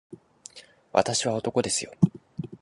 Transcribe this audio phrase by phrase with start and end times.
[0.93, 1.91] 私は男ですよ